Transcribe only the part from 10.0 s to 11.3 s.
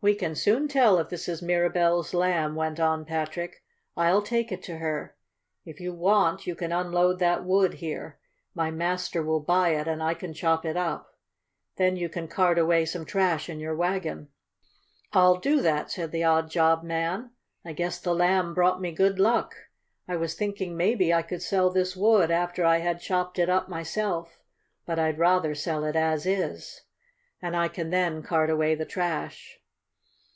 I can chop it up.